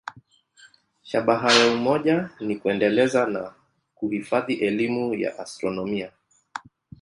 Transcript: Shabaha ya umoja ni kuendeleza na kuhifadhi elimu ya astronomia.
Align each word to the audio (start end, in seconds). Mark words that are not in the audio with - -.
Shabaha 1.03 1.53
ya 1.53 1.73
umoja 1.73 2.29
ni 2.39 2.55
kuendeleza 2.55 3.25
na 3.25 3.53
kuhifadhi 3.95 4.53
elimu 4.53 5.13
ya 5.15 5.39
astronomia. 5.39 6.11